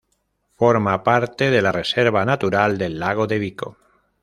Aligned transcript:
Forma 0.55 1.03
parte 1.03 1.51
de 1.51 1.61
la 1.61 1.71
Reserva 1.71 2.25
Natural 2.25 2.79
del 2.79 2.97
Lago 2.97 3.27
de 3.27 3.37
Vico. 3.37 3.77